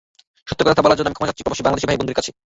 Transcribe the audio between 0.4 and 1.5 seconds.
সত্য কথাটা বলার জন্য আমি ক্ষমা চাচ্ছি